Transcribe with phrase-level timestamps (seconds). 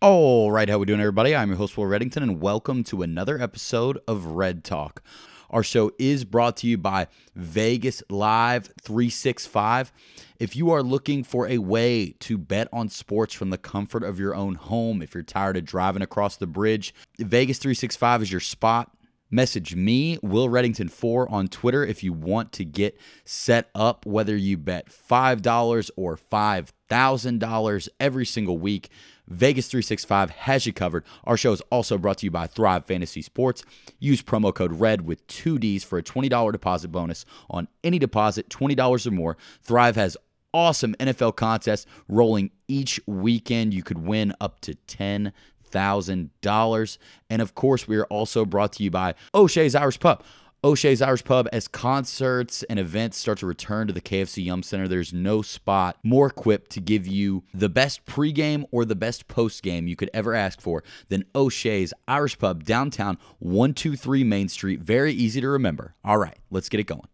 [0.00, 1.34] All right, how we doing, everybody?
[1.34, 5.02] I'm your host, Will Reddington, and welcome to another episode of Red Talk.
[5.50, 9.92] Our show is brought to you by Vegas Live 365.
[10.38, 14.20] If you are looking for a way to bet on sports from the comfort of
[14.20, 18.40] your own home, if you're tired of driving across the bridge, Vegas 365 is your
[18.40, 18.92] spot.
[19.30, 24.56] Message me, Will Reddington4, on Twitter if you want to get set up, whether you
[24.56, 28.88] bet $5 or $5,000 every single week.
[29.26, 31.04] Vegas 365 has you covered.
[31.24, 33.62] Our show is also brought to you by Thrive Fantasy Sports.
[33.98, 38.48] Use promo code RED with two Ds for a $20 deposit bonus on any deposit,
[38.48, 39.36] $20 or more.
[39.62, 40.16] Thrive has
[40.54, 43.74] awesome NFL contests rolling each weekend.
[43.74, 45.34] You could win up to 10
[45.68, 46.98] thousand dollars.
[47.30, 50.22] And of course, we are also brought to you by O'Shea's Irish Pub.
[50.64, 54.88] O'Shea's Irish Pub, as concerts and events start to return to the KFC Yum Center,
[54.88, 59.88] there's no spot more equipped to give you the best pregame or the best postgame
[59.88, 64.80] you could ever ask for than O'Shea's Irish Pub downtown, 123 Main Street.
[64.80, 65.94] Very easy to remember.
[66.04, 67.06] All right, let's get it going.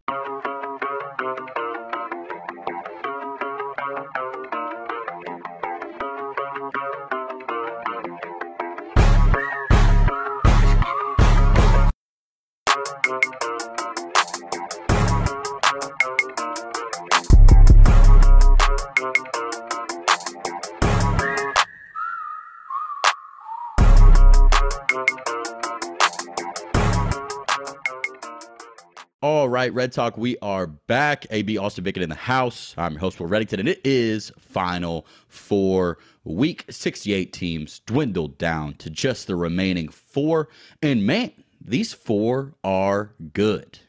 [29.75, 31.27] Red Talk, we are back.
[31.30, 32.77] AB Austin Bickett in the house.
[32.78, 38.75] I'm your host, Will Reddington, and it is final for week 68 teams dwindled down
[38.75, 40.48] to just the remaining four.
[40.81, 43.81] And man, these four are good.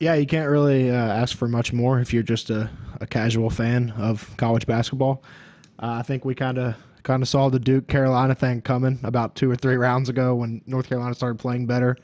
[0.00, 2.68] Yeah, you can't really uh, ask for much more if you're just a,
[3.00, 5.22] a casual fan of college basketball.
[5.80, 6.74] Uh, I think we kind of
[7.04, 10.62] kind of saw the Duke Carolina thing coming about two or three rounds ago when
[10.66, 11.96] North Carolina started playing better.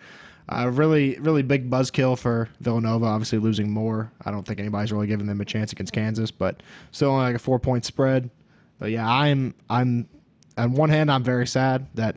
[0.48, 3.06] Uh, really, really big buzzkill for Villanova.
[3.06, 4.10] Obviously, losing more.
[4.24, 7.36] I don't think anybody's really giving them a chance against Kansas, but still only like
[7.36, 8.30] a four point spread.
[8.78, 10.08] But yeah, I'm I'm
[10.56, 12.16] on one hand I'm very sad that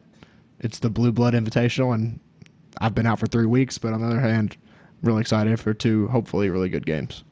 [0.59, 2.19] it's the Blue Blood Invitational and
[2.81, 4.57] I've been out for three weeks, but on the other hand,
[5.01, 7.23] really excited for two hopefully really good games.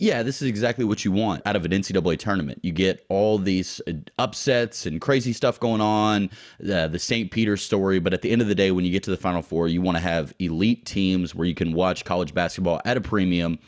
[0.00, 2.60] Yeah, this is exactly what you want out of an NCAA tournament.
[2.62, 6.30] You get all these uh, upsets and crazy stuff going on,
[6.62, 7.30] uh, the St.
[7.30, 7.98] Peter story.
[7.98, 9.82] But at the end of the day, when you get to the Final Four, you
[9.82, 13.58] want to have elite teams where you can watch college basketball at a premium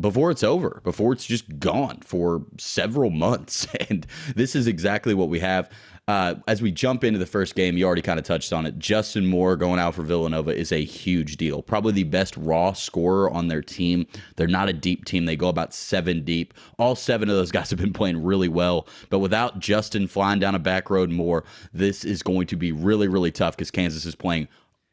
[0.00, 3.68] before it's over, before it's just gone for several months.
[3.88, 5.70] And this is exactly what we have.
[6.06, 8.78] Uh, as we jump into the first game, you already kind of touched on it.
[8.78, 11.62] Justin Moore going out for Villanova is a huge deal.
[11.62, 14.06] Probably the best raw scorer on their team.
[14.36, 15.24] They're not a deep team.
[15.24, 16.52] They go about seven deep.
[16.78, 18.86] All seven of those guys have been playing really well.
[19.08, 23.08] But without Justin flying down a back road more, this is going to be really,
[23.08, 24.48] really tough because Kansas is playing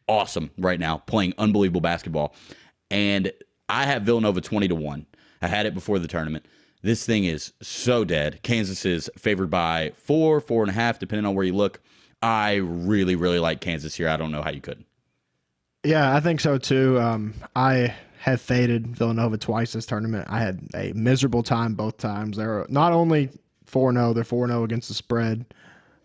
[0.07, 2.33] awesome right now, playing unbelievable basketball.
[2.89, 3.33] And
[3.67, 5.05] I have Villanova 20 to 1.
[5.41, 6.45] I had it before the tournament.
[6.81, 8.42] This thing is so dead.
[8.44, 11.80] Kansas is favored by four, four and a half, depending on where you look.
[12.22, 14.09] I really, really like Kansas here.
[14.09, 14.84] I don't know how you could.
[15.84, 17.00] Yeah, I think so too.
[17.00, 20.28] Um, I have faded Villanova twice this tournament.
[20.30, 22.38] I had a miserable time both times.
[22.38, 23.30] They're not only
[23.66, 25.46] 4 0, they're 4 0 against the spread.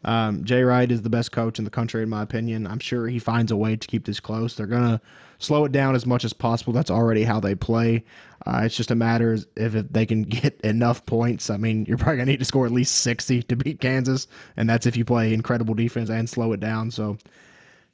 [0.05, 2.67] Um, Jay Wright is the best coach in the country, in my opinion.
[2.67, 4.55] I'm sure he finds a way to keep this close.
[4.55, 5.01] They're going to
[5.39, 6.73] slow it down as much as possible.
[6.73, 8.05] That's already how they play.
[8.47, 11.51] Uh, it's just a matter if, if they can get enough points.
[11.51, 14.29] I mean, you're probably going to need to score at least 60 to beat Kansas,
[14.57, 16.91] and that's if you play incredible defense and slow it down.
[16.91, 17.19] So,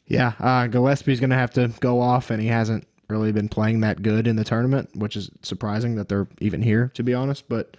[0.06, 3.80] yeah, uh, Gillespie's going to have to go off, and he hasn't really been playing
[3.80, 7.48] that good in the tournament, which is surprising that they're even here, to be honest.
[7.48, 7.76] But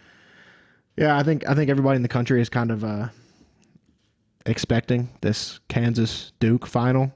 [0.98, 3.10] yeah, I think I think everybody in the country is kind of uh,
[4.46, 7.12] expecting this Kansas Duke final.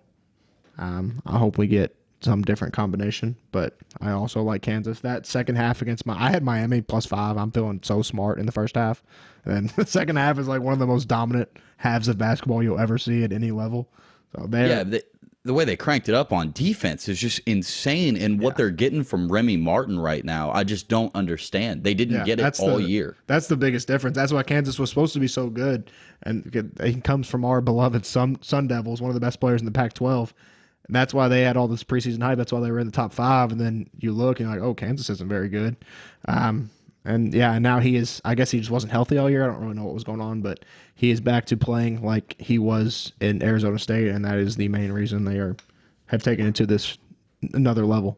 [0.77, 4.99] Um, I hope we get some different combination, but I also like Kansas.
[5.01, 7.37] That second half against my, I had Miami plus five.
[7.37, 9.03] I'm feeling so smart in the first half,
[9.45, 12.79] and the second half is like one of the most dominant halves of basketball you'll
[12.79, 13.89] ever see at any level.
[14.35, 15.03] So yeah, the,
[15.43, 18.57] the way they cranked it up on defense is just insane, and what yeah.
[18.57, 21.83] they're getting from Remy Martin right now, I just don't understand.
[21.83, 23.15] They didn't yeah, get it all the, year.
[23.27, 24.15] That's the biggest difference.
[24.15, 25.91] That's why Kansas was supposed to be so good,
[26.23, 29.65] and he comes from our beloved Sun Sun Devils, one of the best players in
[29.65, 30.33] the Pac-12
[30.87, 32.37] and that's why they had all this preseason hype.
[32.37, 33.51] That's why they were in the top five.
[33.51, 35.75] And then you look and you're like, oh, Kansas isn't very good.
[36.27, 36.69] Um,
[37.05, 38.21] and yeah, and now he is.
[38.25, 39.43] I guess he just wasn't healthy all year.
[39.43, 42.35] I don't really know what was going on, but he is back to playing like
[42.39, 45.55] he was in Arizona State, and that is the main reason they are
[46.07, 46.97] have taken it to this
[47.53, 48.17] another level.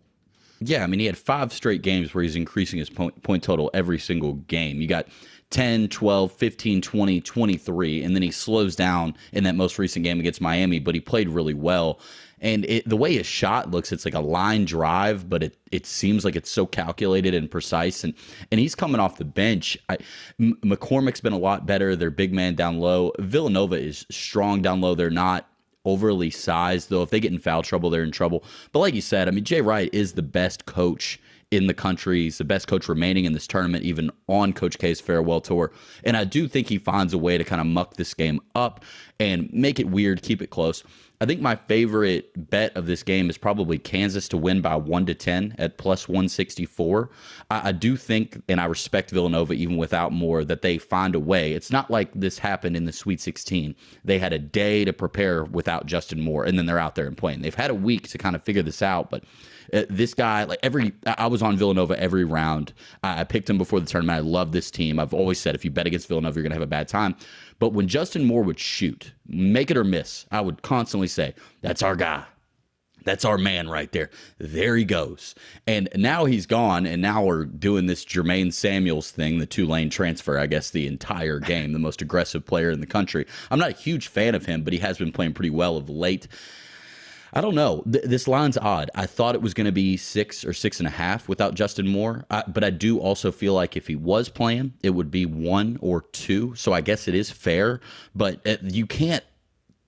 [0.62, 3.70] Yeah, I mean, he had five straight games where he's increasing his point, point total
[3.74, 4.82] every single game.
[4.82, 5.08] You got
[5.50, 10.20] 10, 12, 15, 20, 23, and then he slows down in that most recent game
[10.20, 12.00] against Miami, but he played really well.
[12.42, 15.86] And it, the way his shot looks, it's like a line drive, but it, it
[15.86, 18.04] seems like it's so calculated and precise.
[18.04, 18.14] And
[18.52, 19.78] and he's coming off the bench.
[19.90, 19.98] I,
[20.40, 21.96] M- McCormack's been a lot better.
[21.96, 23.12] Their big man down low.
[23.20, 24.96] Villanova is strong down low.
[24.96, 25.50] They're not
[25.84, 27.04] overly sized, though.
[27.04, 28.44] If they get in foul trouble, they're in trouble.
[28.72, 31.20] But like you said, I mean, Jay Wright is the best coach
[31.52, 32.24] in the country.
[32.24, 35.72] He's the best coach remaining in this tournament, even on Coach K's farewell tour.
[36.04, 38.84] And I do think he finds a way to kind of muck this game up
[39.20, 40.84] and make it weird, keep it close.
[41.22, 45.06] I think my favorite bet of this game is probably Kansas to win by one
[45.08, 47.10] to ten at plus one sixty four.
[47.52, 51.20] I, I, do think, and I respect Villanova even without more, that they find a
[51.20, 51.52] way.
[51.52, 53.76] It's not like this happened in the Sweet Sixteen.
[54.06, 57.18] They had a day to prepare without Justin Moore, and then they're out there and
[57.18, 57.42] playing.
[57.42, 59.26] They've had a week to kind of figure this out, but
[59.74, 62.74] uh, this guy, like every, I was on Villanova every round.
[63.04, 64.18] I, I picked him before the tournament.
[64.18, 65.00] I love this team.
[65.00, 67.16] I've always said if you bet against Villanova, you're going to have a bad time.
[67.60, 71.84] But when Justin Moore would shoot, make it or miss, I would constantly say, that's
[71.84, 72.24] our guy.
[73.04, 74.10] That's our man right there.
[74.38, 75.36] There he goes.
[75.66, 79.90] And now he's gone, and now we're doing this Jermaine Samuels thing, the two lane
[79.90, 83.26] transfer, I guess, the entire game, the most aggressive player in the country.
[83.52, 85.90] I'm not a huge fan of him, but he has been playing pretty well of
[85.90, 86.28] late.
[87.34, 87.84] I don't know.
[87.92, 88.90] Th- this line's odd.
[88.96, 91.88] I thought it was going to be six or six and a half without Justin
[91.88, 95.26] Moore, I, but I do also feel like if he was playing, it would be
[95.26, 96.56] one or two.
[96.56, 97.80] So I guess it is fair,
[98.16, 99.24] but uh, you can't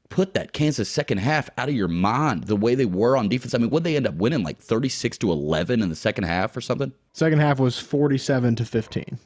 [0.10, 2.44] put that Kansas second half out of your mind.
[2.44, 3.56] The way they were on defense.
[3.56, 6.26] I mean, would they end up winning like thirty six to eleven in the second
[6.26, 6.94] half or something.
[7.14, 9.18] Second half was forty seven to fifteen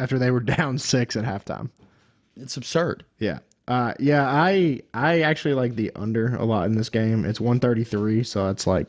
[0.00, 1.70] after they were down six at halftime.
[2.36, 3.04] It's absurd.
[3.18, 3.40] Yeah.
[3.66, 7.24] Uh, yeah, I I actually like the under a lot in this game.
[7.24, 8.88] It's 133, so it's like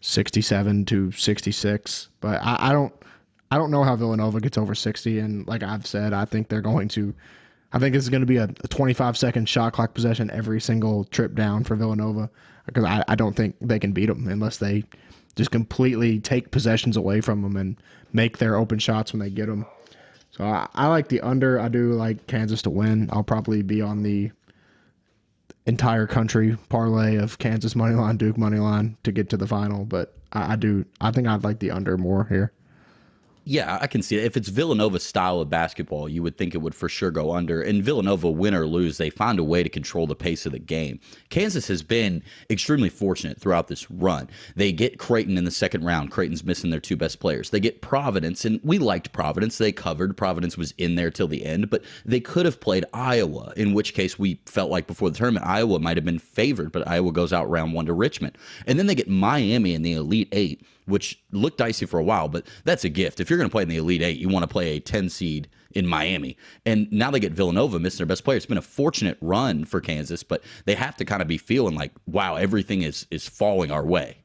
[0.00, 2.08] 67 to 66.
[2.20, 2.92] But I, I don't
[3.50, 5.18] I don't know how Villanova gets over 60.
[5.18, 7.14] And like I've said, I think they're going to.
[7.72, 10.60] I think this is going to be a, a 25 second shot clock possession every
[10.60, 12.30] single trip down for Villanova
[12.64, 14.84] because I, I don't think they can beat them unless they
[15.36, 17.76] just completely take possessions away from them and
[18.12, 19.66] make their open shots when they get them.
[20.36, 21.58] So I, I, like the under.
[21.58, 23.08] I do like Kansas to win.
[23.12, 24.30] I'll probably be on the
[25.64, 29.84] entire country parlay of Kansas money line, Duke money line to get to the final.
[29.84, 30.84] But I, I do.
[31.00, 32.52] I think I'd like the under more here.
[33.48, 34.24] Yeah, I can see it.
[34.24, 37.62] If it's Villanova's style of basketball, you would think it would for sure go under.
[37.62, 40.58] And Villanova, win or lose, they find a way to control the pace of the
[40.58, 40.98] game.
[41.30, 44.28] Kansas has been extremely fortunate throughout this run.
[44.56, 46.10] They get Creighton in the second round.
[46.10, 47.50] Creighton's missing their two best players.
[47.50, 49.58] They get Providence, and we liked Providence.
[49.58, 50.16] They covered.
[50.16, 53.94] Providence was in there till the end, but they could have played Iowa, in which
[53.94, 57.32] case we felt like before the tournament, Iowa might have been favored, but Iowa goes
[57.32, 58.36] out round one to Richmond.
[58.66, 62.28] And then they get Miami in the Elite Eight which looked dicey for a while,
[62.28, 63.20] but that's a gift.
[63.20, 65.08] If you're going to play in the Elite Eight, you want to play a 10
[65.08, 66.36] seed in Miami.
[66.64, 68.36] And now they get Villanova missing their best player.
[68.36, 71.74] It's been a fortunate run for Kansas, but they have to kind of be feeling
[71.74, 74.24] like, wow, everything is is falling our way.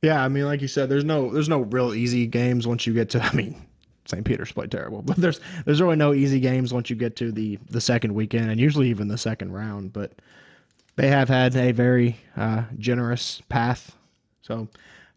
[0.00, 2.94] Yeah, I mean, like you said, there's no there's no real easy games once you
[2.94, 3.22] get to.
[3.22, 3.60] I mean,
[4.06, 4.24] St.
[4.24, 7.58] Peter's played terrible, but there's there's really no easy games once you get to the
[7.70, 9.92] the second weekend, and usually even the second round.
[9.92, 10.12] But
[10.96, 13.96] they have had a very uh, generous path.
[14.42, 14.68] So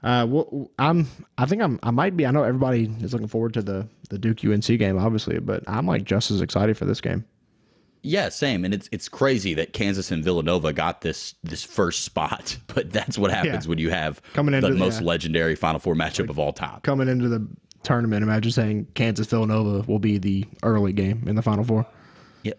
[0.06, 1.08] uh, well, I'm.
[1.40, 1.80] I think I'm.
[1.82, 2.28] I might be.
[2.28, 5.88] I know everybody is looking forward to the the Duke UNC game, obviously, but I'm
[5.88, 7.26] like just as excited for this game.
[8.04, 8.64] Yeah, same.
[8.66, 13.18] And it's it's crazy that Kansas and Villanova got this this first spot, but that's
[13.18, 13.70] what happens yeah.
[13.70, 15.08] when you have coming into the most yeah.
[15.08, 16.82] legendary Final Four matchup like, of all time.
[16.82, 17.48] Coming into the
[17.82, 21.88] tournament, imagine saying Kansas Villanova will be the early game in the Final Four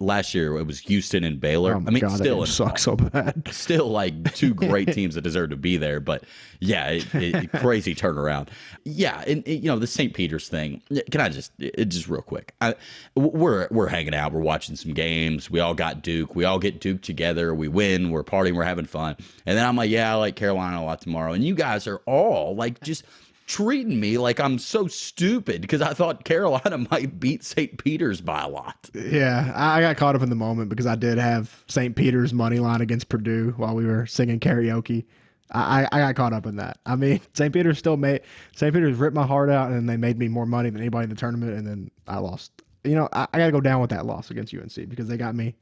[0.00, 1.74] last year it was Houston and Baylor.
[1.74, 3.42] Oh I mean, God, still sucks so bad.
[3.50, 6.24] Still like two great teams that deserve to be there, but
[6.60, 8.48] yeah, it, it, crazy turnaround.
[8.84, 10.14] Yeah, and, and, you know the St.
[10.14, 10.82] Peter's thing.
[11.10, 12.54] Can I just it, just real quick?
[12.60, 12.74] I,
[13.14, 15.50] we're we're hanging out, we're watching some games.
[15.50, 16.34] We all got Duke.
[16.34, 17.54] We all get Duke together.
[17.54, 18.10] We win.
[18.10, 18.54] We're partying.
[18.54, 19.16] We're having fun.
[19.44, 21.32] And then I'm like, yeah, I like Carolina a lot tomorrow.
[21.32, 23.04] And you guys are all like just
[23.46, 27.78] treating me like I'm so stupid because I thought Carolina might beat St.
[27.82, 28.90] Peter's by a lot.
[28.94, 31.94] Yeah, I got caught up in the moment because I did have St.
[31.96, 35.04] Peter's money line against Purdue while we were singing karaoke.
[35.52, 36.78] I, I got caught up in that.
[36.86, 37.52] I mean, St.
[37.52, 38.22] Peter's still made
[38.54, 38.74] St.
[38.74, 41.16] Peter's ripped my heart out, and they made me more money than anybody in the
[41.16, 42.50] tournament, and then I lost.
[42.84, 45.16] You know, I, I got to go down with that loss against UNC because they
[45.16, 45.54] got me.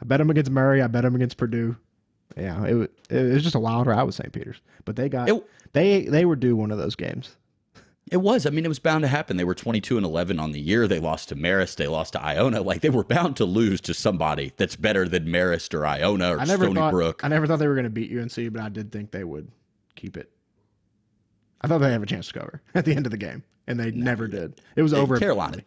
[0.00, 0.82] I bet them against Murray.
[0.82, 1.76] I bet them against Purdue.
[2.36, 4.32] Yeah, it, it was just a wild ride with St.
[4.32, 7.36] Peter's, but they got it, they they were due one of those games.
[8.10, 8.44] It was.
[8.44, 9.36] I mean, it was bound to happen.
[9.36, 10.88] They were 22 and 11 on the year.
[10.88, 11.76] They lost to Marist.
[11.76, 12.60] They lost to Iona.
[12.70, 16.40] Like they were bound to lose to somebody that's better than Marist or Iona or
[16.40, 17.20] I never Stony thought, Brook.
[17.24, 19.50] I never thought they were going to beat UNC, but I did think they would
[19.94, 20.30] keep it.
[21.60, 23.78] I thought they have a chance to cover at the end of the game, and
[23.78, 24.60] they never did.
[24.76, 25.18] It was over.
[25.18, 25.62] Carolina.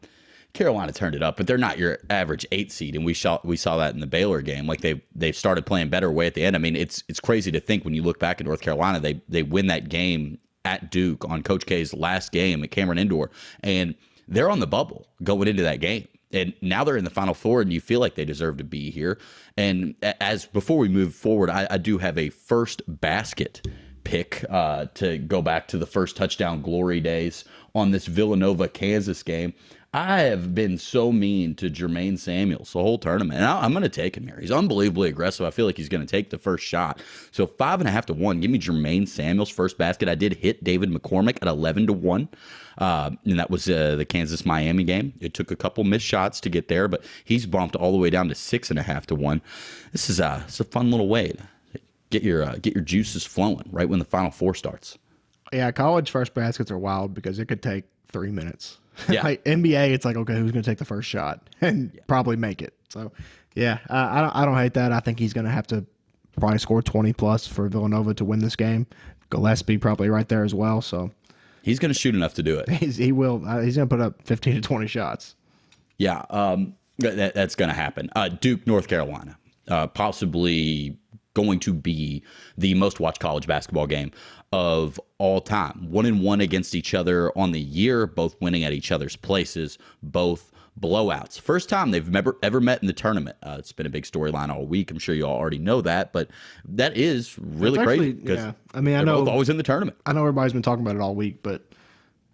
[0.53, 3.57] Carolina turned it up, but they're not your average eight seed, and we saw we
[3.57, 4.67] saw that in the Baylor game.
[4.67, 6.55] Like they they started playing better way at the end.
[6.55, 9.21] I mean, it's it's crazy to think when you look back at North Carolina, they
[9.27, 13.31] they win that game at Duke on Coach K's last game at Cameron Indoor,
[13.61, 13.95] and
[14.27, 16.07] they're on the bubble going into that game.
[16.31, 18.91] And now they're in the Final Four, and you feel like they deserve to be
[18.91, 19.19] here.
[19.57, 23.67] And as before we move forward, I, I do have a first basket
[24.03, 27.45] pick uh, to go back to the first touchdown glory days
[27.75, 29.53] on this Villanova Kansas game.
[29.95, 33.83] I have been so mean to Jermaine Samuels the whole tournament, and I, am going
[33.83, 34.39] to take him here.
[34.39, 35.45] He's unbelievably aggressive.
[35.45, 36.99] I feel like he's going to take the first shot.
[37.31, 38.39] So five and a half to one.
[38.39, 40.09] Give me Jermaine Samuels first basket.
[40.09, 42.27] I did hit David McCormack at eleven to one,
[42.79, 45.13] uh, and that was uh, the Kansas Miami game.
[45.19, 48.09] It took a couple missed shots to get there, but he's bumped all the way
[48.09, 49.43] down to six and a half to one.
[49.91, 53.25] This is a it's a fun little way to get your uh, get your juices
[53.25, 54.97] flowing right when the Final Four starts.
[55.51, 58.79] Yeah, college first baskets are wild because it could take three minutes.
[59.09, 59.23] Yeah.
[59.23, 62.01] like NBA, it's like okay, who's going to take the first shot and yeah.
[62.07, 62.73] probably make it.
[62.89, 63.11] So,
[63.55, 64.91] yeah, uh, I don't I don't hate that.
[64.91, 65.85] I think he's going to have to
[66.39, 68.87] probably score twenty plus for Villanova to win this game.
[69.29, 70.81] Gillespie probably right there as well.
[70.81, 71.11] So
[71.63, 72.69] he's going to shoot enough to do it.
[72.83, 73.41] He's, he will.
[73.47, 75.35] Uh, he's going to put up fifteen to twenty shots.
[75.97, 78.09] Yeah, um, that, that's going to happen.
[78.15, 80.97] Uh, Duke, North Carolina, uh, possibly
[81.33, 82.23] going to be
[82.57, 84.11] the most watched college basketball game
[84.51, 85.87] of all time.
[85.89, 89.77] One and one against each other on the year, both winning at each other's places,
[90.01, 91.39] both blowouts.
[91.39, 93.37] First time they've ever ever met in the tournament.
[93.43, 94.91] Uh, it's been a big storyline all week.
[94.91, 96.29] I'm sure you all already know that, but
[96.65, 98.53] that is really That's crazy yeah.
[98.73, 99.97] I mean, I know always in the tournament.
[100.05, 101.63] I know everybody's been talking about it all week, but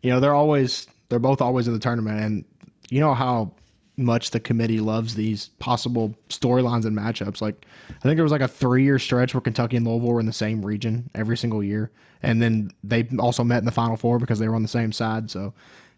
[0.02, 2.46] you know they're always they're both always in the tournament, and
[2.90, 3.52] you know how
[4.00, 7.42] much the committee loves these possible storylines and matchups.
[7.42, 10.20] Like, I think there was like a three year stretch where Kentucky and Louisville were
[10.20, 11.92] in the same region every single year.
[12.24, 14.92] And then they also met in the Final Four because they were on the same
[14.92, 15.30] side.
[15.30, 15.54] So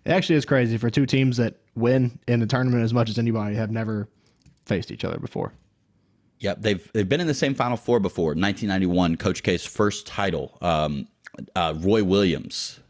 [0.05, 3.17] it actually is crazy for two teams that win in the tournament as much as
[3.17, 4.07] anybody have never
[4.65, 5.53] faced each other before.
[6.39, 8.29] Yep, they've they've been in the same Final Four before.
[8.29, 10.57] 1991, Coach K's first title.
[10.61, 11.07] Um,
[11.55, 12.80] uh, Roy Williams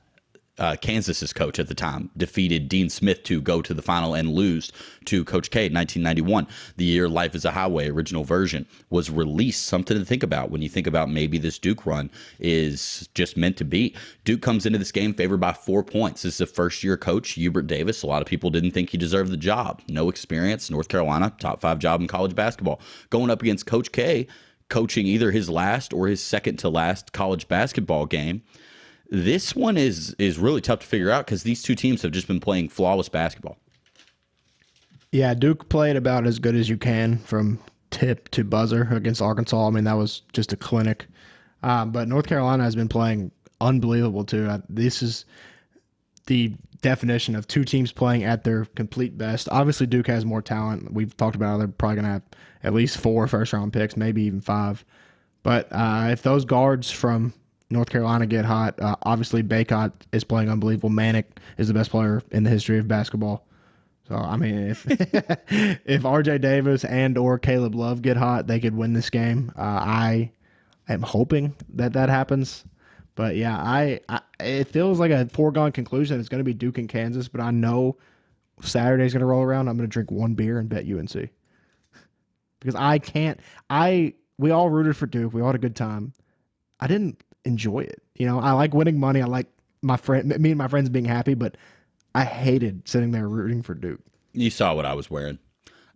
[0.62, 4.30] uh, Kansas's coach at the time, defeated Dean Smith to go to the final and
[4.30, 4.72] lose
[5.06, 6.48] to Coach K in 1991.
[6.78, 9.66] The year Life is a Highway, original version, was released.
[9.66, 13.58] Something to think about when you think about maybe this Duke run is just meant
[13.58, 13.96] to be.
[14.24, 16.22] Duke comes into this game favored by four points.
[16.22, 18.04] This is a first year coach, Hubert Davis.
[18.04, 19.82] A lot of people didn't think he deserved the job.
[19.90, 20.70] No experience.
[20.70, 22.80] North Carolina, top five job in college basketball.
[23.10, 24.28] Going up against Coach K,
[24.70, 28.44] coaching either his last or his second to last college basketball game.
[29.12, 32.28] This one is is really tough to figure out because these two teams have just
[32.28, 33.58] been playing flawless basketball.
[35.12, 39.68] Yeah, Duke played about as good as you can from tip to buzzer against Arkansas.
[39.68, 41.08] I mean, that was just a clinic.
[41.62, 44.48] Um, but North Carolina has been playing unbelievable too.
[44.48, 45.26] Uh, this is
[46.28, 49.50] the definition of two teams playing at their complete best.
[49.52, 50.94] Obviously, Duke has more talent.
[50.94, 51.58] We've talked about.
[51.58, 52.24] They're probably going to have
[52.64, 54.86] at least four first round picks, maybe even five.
[55.44, 57.34] But uh, if those guards from
[57.72, 58.80] North Carolina get hot.
[58.80, 60.90] Uh, obviously, Bacot is playing unbelievable.
[60.90, 61.26] Manek
[61.58, 63.46] is the best player in the history of basketball.
[64.08, 64.86] So I mean, if
[65.86, 66.40] if R.J.
[66.40, 69.52] Davis and or Caleb Love get hot, they could win this game.
[69.58, 70.32] Uh, I
[70.90, 72.66] am hoping that that happens.
[73.16, 76.20] But yeah, I, I it feels like a foregone conclusion.
[76.20, 77.98] It's going to be Duke and Kansas, but I know
[78.62, 79.68] Saturday's going to roll around.
[79.68, 81.30] I'm going to drink one beer and bet UNC
[82.60, 83.40] because I can't.
[83.70, 85.34] I we all rooted for Duke.
[85.34, 86.14] We all had a good time.
[86.80, 88.02] I didn't enjoy it.
[88.16, 89.22] You know, I like winning money.
[89.22, 89.48] I like
[89.82, 91.58] my friend, me and my friends being happy, but
[92.14, 94.02] I hated sitting there rooting for Duke.
[94.34, 95.40] You saw what I was wearing.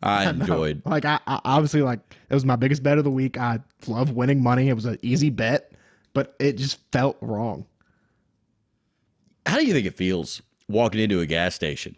[0.02, 0.82] I enjoyed.
[0.86, 2.00] I like I, I, obviously like
[2.30, 3.38] it was my biggest bet of the week.
[3.38, 4.70] I love winning money.
[4.70, 5.72] It was an easy bet,
[6.14, 7.66] but it just felt wrong.
[9.46, 11.96] How do you think it feels walking into a gas station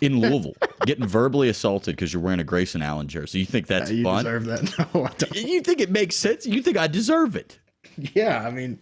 [0.00, 3.40] in Louisville, getting verbally assaulted because you're wearing a Grayson Allen jersey?
[3.40, 4.24] You think that's yeah, you fun?
[4.24, 4.88] Deserve that?
[4.94, 5.34] No, I don't.
[5.36, 6.46] You think it makes sense?
[6.46, 7.58] You think I deserve it?
[8.14, 8.78] yeah, I mean,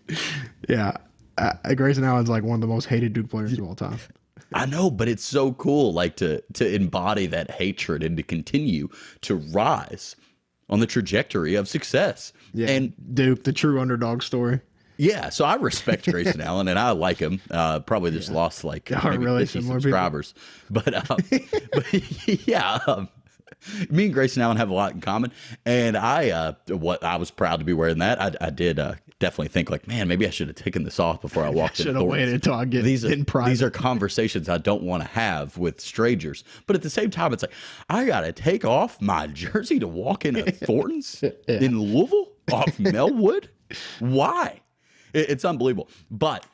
[0.68, 0.96] yeah.
[1.38, 3.98] Uh, Grayson Allen's like one of the most hated Duke players of all time.
[4.52, 8.88] I know, but it's so cool, like to to embody that hatred and to continue
[9.22, 10.16] to rise
[10.68, 12.32] on the trajectory of success.
[12.52, 14.60] Yeah, and Duke, the true underdog story.
[15.00, 17.40] Yeah, so I respect Grayson Allen and I like him.
[17.50, 18.34] Uh, probably just yeah.
[18.34, 20.34] lost like maybe really 50 subscribers,
[20.68, 20.82] people.
[20.84, 21.18] but, um,
[21.72, 23.08] but yeah, um,
[23.90, 25.32] me and Grayson Allen have a lot in common,
[25.64, 28.20] and I uh, what I was proud to be wearing that.
[28.20, 31.20] I, I did uh, definitely think like, man, maybe I should have taken this off
[31.20, 33.50] before I walked I Should have waited until I get these are, in private.
[33.50, 37.32] These are conversations I don't want to have with strangers, but at the same time,
[37.32, 37.52] it's like
[37.88, 41.30] I got to take off my jersey to walk in a Thornton's yeah.
[41.46, 43.48] in Louisville off Melwood.
[44.00, 44.60] Why?
[45.12, 46.46] It, it's unbelievable, but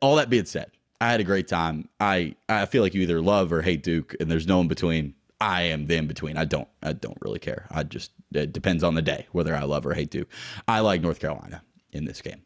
[0.00, 1.88] all that being said, I had a great time.
[1.98, 5.14] I I feel like you either love or hate Duke, and there's no in between.
[5.42, 6.36] I am the in between.
[6.36, 7.66] I don't I don't really care.
[7.70, 10.28] I just it depends on the day whether I love or hate Duke.
[10.68, 12.42] I like North Carolina in this game,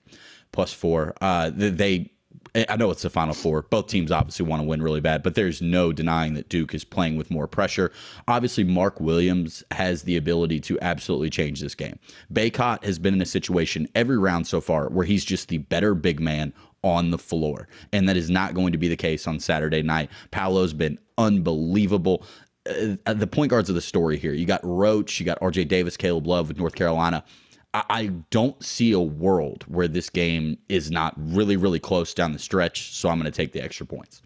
[0.50, 1.14] plus four.
[1.20, 2.10] Uh, they
[2.70, 3.62] I know it's the final four.
[3.62, 6.84] Both teams obviously want to win really bad, but there's no denying that Duke is
[6.84, 7.92] playing with more pressure.
[8.28, 11.98] Obviously, Mark Williams has the ability to absolutely change this game.
[12.32, 15.94] Bacot has been in a situation every round so far where he's just the better
[15.94, 17.68] big man on the floor.
[17.92, 20.08] And that is not going to be the case on Saturday night.
[20.30, 22.24] Paolo's been unbelievable.
[23.06, 24.32] Uh, the point guards of the story here.
[24.32, 27.24] You got Roach, you got RJ Davis, Caleb Love with North Carolina.
[27.90, 32.38] I don't see a world where this game is not really, really close down the
[32.38, 32.94] stretch.
[32.94, 34.22] So I'm going to take the extra points.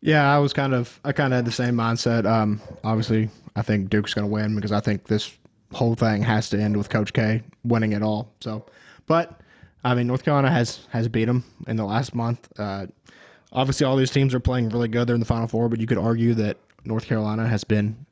[0.00, 2.26] Yeah, I was kind of, I kind of had the same mindset.
[2.26, 5.36] Um, obviously, I think Duke's going to win because I think this
[5.72, 8.30] whole thing has to end with Coach K winning it all.
[8.40, 8.66] So,
[9.06, 9.40] but
[9.82, 12.48] I mean, North Carolina has has beat them in the last month.
[12.58, 12.86] Uh,
[13.52, 15.06] obviously, all these teams are playing really good.
[15.06, 18.06] They're in the Final Four, but you could argue that North Carolina has been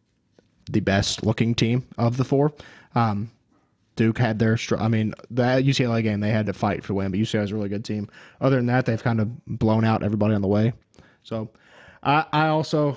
[0.70, 2.52] the best looking team of the four.
[2.94, 3.30] Um,
[3.96, 7.20] Duke had their, I mean, the UCLA game they had to fight for win, but
[7.20, 8.08] UCLA is a really good team.
[8.40, 10.72] Other than that, they've kind of blown out everybody on the way.
[11.22, 11.50] So,
[12.02, 12.96] I, I also,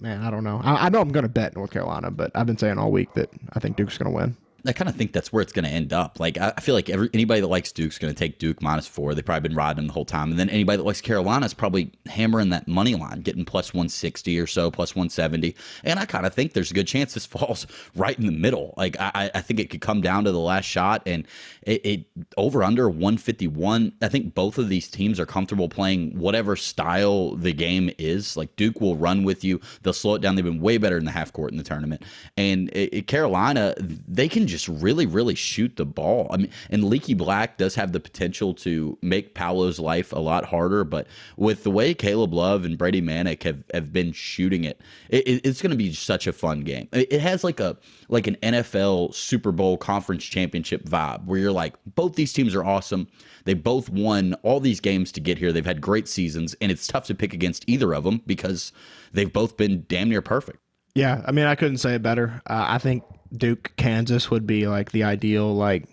[0.00, 0.60] man, I don't know.
[0.64, 3.12] I, I know I'm going to bet North Carolina, but I've been saying all week
[3.14, 4.36] that I think Duke's going to win.
[4.68, 6.18] I kind of think that's where it's going to end up.
[6.18, 9.14] Like I, feel like every anybody that likes Duke's going to take Duke minus four.
[9.14, 11.54] They've probably been riding them the whole time, and then anybody that likes Carolina is
[11.54, 15.54] probably hammering that money line, getting plus one sixty or so, plus one seventy.
[15.84, 18.74] And I kind of think there's a good chance this falls right in the middle.
[18.76, 21.26] Like I, I think it could come down to the last shot, and
[21.62, 22.04] it, it
[22.36, 23.92] over under one fifty one.
[24.02, 28.36] I think both of these teams are comfortable playing whatever style the game is.
[28.36, 29.60] Like Duke will run with you.
[29.82, 30.34] They'll slow it down.
[30.34, 32.02] They've been way better in the half court in the tournament,
[32.36, 33.74] and it, it, Carolina
[34.08, 36.28] they can just just really, really shoot the ball.
[36.30, 40.46] I mean, and Leaky Black does have the potential to make Paolo's life a lot
[40.46, 44.80] harder, but with the way Caleb Love and Brady Manek have, have been shooting it,
[45.10, 46.88] it it's going to be such a fun game.
[46.92, 47.76] It has like a
[48.08, 52.64] like an NFL Super Bowl conference championship vibe where you're like, both these teams are
[52.64, 53.08] awesome.
[53.44, 55.52] They both won all these games to get here.
[55.52, 58.72] They've had great seasons, and it's tough to pick against either of them because
[59.12, 60.58] they've both been damn near perfect.
[60.94, 62.40] Yeah, I mean, I couldn't say it better.
[62.46, 65.84] Uh, I think Duke Kansas would be like the ideal like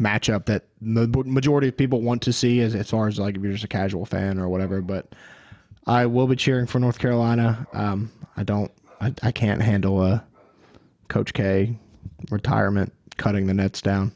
[0.00, 3.42] matchup that the majority of people want to see as, as far as like if
[3.42, 4.80] you're just a casual fan or whatever.
[4.80, 5.14] But
[5.86, 7.66] I will be cheering for North Carolina.
[7.72, 10.24] Um, I don't, I, I can't handle a
[11.08, 11.76] Coach K
[12.30, 14.12] retirement cutting the nets down.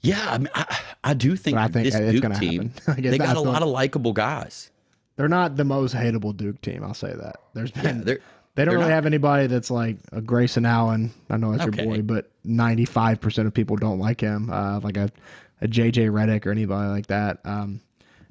[0.00, 3.40] Yeah, I mean, I, I do think, I think this Duke team they got a
[3.40, 4.70] lot of likable guys.
[5.16, 6.84] They're not the most hateable Duke team.
[6.84, 7.36] I'll say that.
[7.52, 8.14] There's been yeah,
[8.58, 11.12] they don't really not, have anybody that's like a Grayson Allen.
[11.30, 11.84] I know that's okay.
[11.84, 14.50] your boy, but 95% of people don't like him.
[14.50, 15.12] Uh, like a,
[15.60, 17.38] a JJ Redick or anybody like that.
[17.44, 17.80] Um,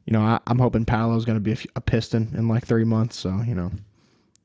[0.04, 2.84] you know, I, am hoping Paolo's going to be a, a, Piston in like three
[2.84, 3.18] months.
[3.18, 3.72] So, you know,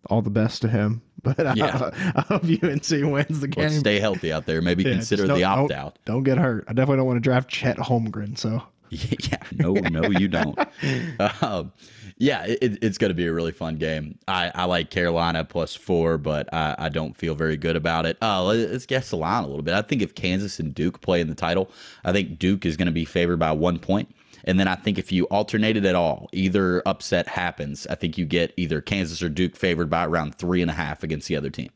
[0.09, 1.03] all the best to him.
[1.25, 1.91] But yeah.
[1.95, 3.65] I, I hope UNC wins the game.
[3.65, 4.61] Well, stay healthy out there.
[4.61, 5.97] Maybe yeah, consider the opt out.
[6.05, 6.65] Don't, don't, get hurt.
[6.67, 8.37] I definitely don't want to draft Chet Holmgren.
[8.37, 8.61] So,
[9.31, 10.59] yeah, no, no, you don't.
[11.43, 11.73] um,
[12.19, 14.19] yeah, it, it's going to be a really fun game.
[14.29, 18.19] I, I like Carolina plus four, but I, I don't feel very good about it.
[18.21, 19.73] Uh, let's guess the line a little bit.
[19.73, 21.71] I think if Kansas and Duke play in the title,
[22.05, 24.15] I think Duke is going to be favored by one point.
[24.45, 27.87] And then I think if you alternate it at all, either upset happens.
[27.87, 31.03] I think you get either Kansas or Duke favored by around three and a half
[31.03, 31.71] against the other team.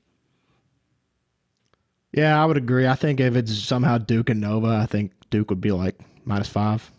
[2.12, 2.86] Yeah, I would agree.
[2.86, 6.48] I think if it's somehow Duke and Nova, I think Duke would be like minus
[6.48, 6.90] five.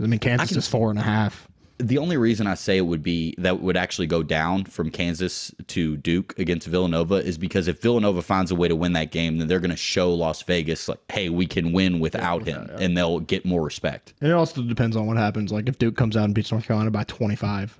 [0.00, 2.76] I mean, Kansas I can, is four and a half the only reason I say
[2.76, 7.38] it would be that would actually go down from Kansas to Duke against Villanova is
[7.38, 10.12] because if Villanova finds a way to win that game, then they're going to show
[10.12, 12.84] Las Vegas like, hey, we can win without yeah, him, yeah.
[12.84, 14.12] and they'll get more respect.
[14.20, 15.52] And it also depends on what happens.
[15.52, 17.78] Like if Duke comes out and beats North Carolina by twenty five,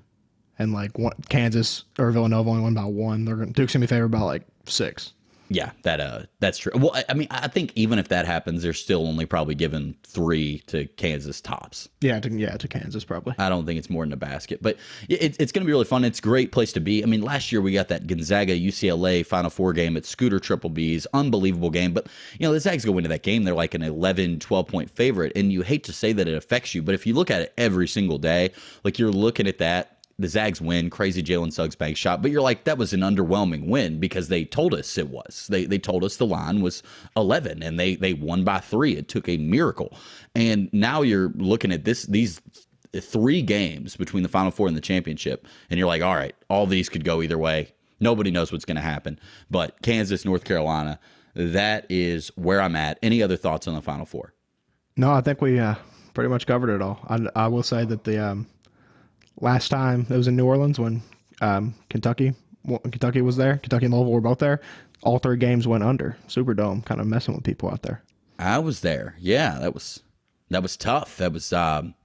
[0.57, 3.87] and like one, Kansas or Villanova only won by one, they're gonna, Duke's gonna be
[3.87, 5.13] favored by like six.
[5.49, 6.71] Yeah, that uh, that's true.
[6.75, 10.59] Well, I mean, I think even if that happens, they're still only probably given three
[10.67, 11.89] to Kansas tops.
[12.01, 13.33] Yeah, to, yeah, to Kansas probably.
[13.39, 14.77] I don't think it's more than a basket, but
[15.09, 16.03] it, it's going to be really fun.
[16.03, 17.01] It's a great place to be.
[17.01, 20.69] I mean, last year we got that Gonzaga UCLA Final Four game at Scooter Triple
[20.69, 21.93] B's, unbelievable game.
[21.93, 22.07] But
[22.37, 25.31] you know, the Zags go into that game, they're like an 11, 12 point favorite,
[25.35, 27.53] and you hate to say that it affects you, but if you look at it
[27.57, 28.51] every single day,
[28.83, 32.41] like you're looking at that the Zags win, crazy Jalen Suggs bank shot, but you're
[32.41, 35.47] like, that was an underwhelming win because they told us it was.
[35.49, 36.83] They they told us the line was
[37.15, 38.97] 11 and they they won by three.
[38.97, 39.97] It took a miracle.
[40.35, 42.41] And now you're looking at this these
[42.99, 46.65] three games between the Final Four and the championship, and you're like, all right, all
[46.65, 47.73] these could go either way.
[48.01, 49.19] Nobody knows what's going to happen.
[49.49, 50.99] But Kansas, North Carolina,
[51.33, 52.97] that is where I'm at.
[53.01, 54.33] Any other thoughts on the Final Four?
[54.97, 55.75] No, I think we uh,
[56.13, 56.99] pretty much covered it all.
[57.07, 58.47] I, I will say that the um,
[59.41, 61.01] last time it was in New Orleans when
[61.41, 62.33] um, Kentucky
[62.67, 64.61] Kentucky was there, Kentucky and Louisville were both there.
[65.01, 66.17] All three games went under.
[66.27, 68.03] Superdome, kind of messing with people out there.
[68.37, 69.15] I was there.
[69.19, 70.01] Yeah, that was
[70.49, 71.17] that was tough.
[71.17, 71.95] That was um,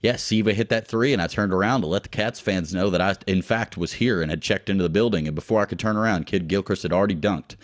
[0.00, 2.90] yeah, Siva hit that three, and I turned around to let the Cats fans know
[2.90, 5.26] that I, in fact, was here and had checked into the building.
[5.26, 7.56] And before I could turn around, Kidd-Gilchrist had already dunked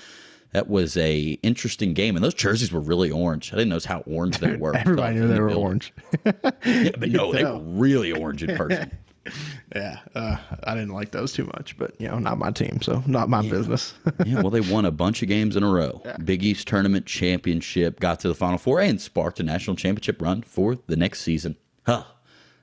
[0.52, 3.52] that was a interesting game, and those jerseys were really orange.
[3.52, 4.74] I didn't notice how orange they were.
[4.76, 5.64] Everybody knew they were building.
[5.64, 5.92] orange.
[6.24, 8.96] yeah, but no, they were really orange in person.
[9.74, 13.02] yeah, uh, I didn't like those too much, but you know, not my team, so
[13.06, 13.50] not my yeah.
[13.50, 13.94] business.
[14.24, 16.00] yeah, well, they won a bunch of games in a row.
[16.04, 16.16] Yeah.
[16.16, 20.42] Big East tournament championship, got to the Final Four, and sparked a national championship run
[20.42, 21.56] for the next season.
[21.84, 22.04] Huh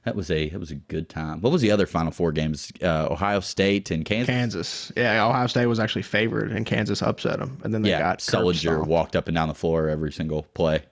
[0.05, 1.41] that was a that was a good time.
[1.41, 2.71] What was the other Final Four games?
[2.81, 4.27] Uh, Ohio State and Kansas.
[4.27, 5.25] Kansas, yeah.
[5.25, 8.85] Ohio State was actually favored, and Kansas upset them, and then they yeah, got Sullinger
[8.85, 10.83] walked up and down the floor every single play.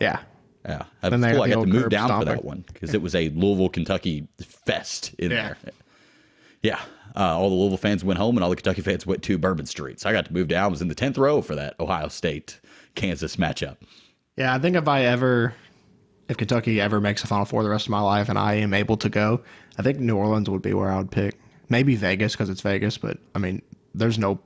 [0.00, 0.20] Yeah,
[0.66, 0.84] yeah.
[1.02, 1.42] I, then cool.
[1.42, 2.28] I got to move down stomping.
[2.28, 5.54] for that one because it was a Louisville Kentucky fest in yeah.
[5.62, 5.72] there.
[6.62, 6.80] Yeah,
[7.14, 9.66] uh, all the Louisville fans went home, and all the Kentucky fans went to Bourbon
[9.66, 10.00] Street.
[10.00, 10.64] So I got to move down.
[10.64, 12.60] I was in the tenth row for that Ohio State
[12.94, 13.76] Kansas matchup.
[14.38, 15.52] Yeah, I think if I ever
[16.28, 18.74] if Kentucky ever makes a Final Four the rest of my life and I am
[18.74, 19.42] able to go,
[19.78, 21.38] I think New Orleans would be where I would pick.
[21.68, 23.62] Maybe Vegas because it's Vegas, but I mean,
[23.94, 24.40] there's no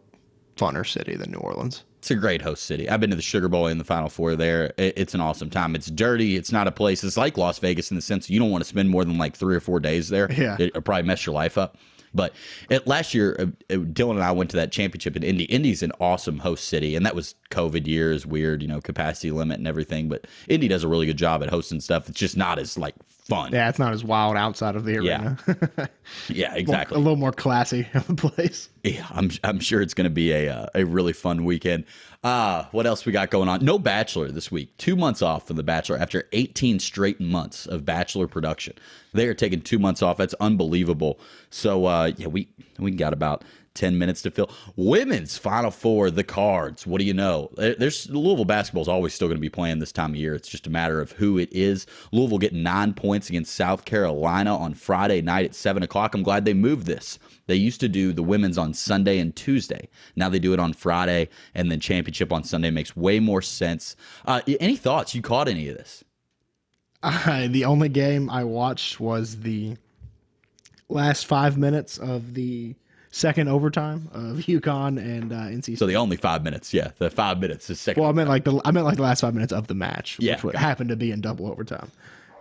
[0.56, 1.84] funner city than New Orleans.
[1.98, 2.88] It's a great host city.
[2.88, 4.72] I've been to the Sugar Bowl in the Final Four there.
[4.76, 5.76] It's an awesome time.
[5.76, 6.34] It's dirty.
[6.34, 7.04] It's not a place.
[7.04, 9.36] It's like Las Vegas in the sense you don't want to spend more than like
[9.36, 10.30] three or four days there.
[10.32, 11.78] Yeah, it'll probably mess your life up.
[12.14, 12.34] But
[12.68, 15.44] it, last year, uh, uh, Dylan and I went to that championship in Indy.
[15.44, 19.58] Indy's an awesome host city, and that was COVID years, weird, you know, capacity limit
[19.58, 20.08] and everything.
[20.08, 22.08] But Indy does a really good job at hosting stuff.
[22.08, 22.94] It's just not as like
[23.34, 23.52] fun.
[23.52, 25.38] Yeah, it's not as wild outside of the arena.
[26.28, 26.96] Yeah, yeah exactly.
[26.96, 28.68] a little more classy of a place.
[28.82, 31.84] Yeah, I'm I'm sure it's going to be a uh, a really fun weekend.
[32.22, 33.64] Uh, what else we got going on?
[33.64, 34.76] No Bachelor this week.
[34.78, 38.74] Two months off from The Bachelor after 18 straight months of Bachelor production.
[39.12, 40.16] They are taking two months off.
[40.16, 41.18] That's unbelievable.
[41.50, 44.50] So uh, yeah, we we got about 10 minutes to fill.
[44.76, 46.86] Women's Final Four, the cards.
[46.86, 47.50] What do you know?
[47.56, 50.34] There's Louisville basketball is always still going to be playing this time of year.
[50.34, 51.86] It's just a matter of who it is.
[52.12, 56.14] Louisville getting nine points against South Carolina on Friday night at 7 o'clock.
[56.14, 57.18] I'm glad they moved this.
[57.46, 59.88] They used to do the women's on Sunday and Tuesday.
[60.16, 62.70] Now they do it on Friday and then championship on Sunday.
[62.70, 63.96] Makes way more sense.
[64.26, 65.14] Uh, any thoughts?
[65.14, 66.04] You caught any of this?
[67.02, 69.76] Uh, the only game I watched was the
[70.88, 72.74] last five minutes of the
[73.12, 75.62] second overtime of UConn and uh, NC.
[75.62, 75.78] State.
[75.78, 78.00] So the only five minutes, yeah, the five minutes is second.
[78.00, 80.16] Well, I meant like the I meant like the last five minutes of the match,
[80.18, 81.92] yeah, which happened to be in double overtime.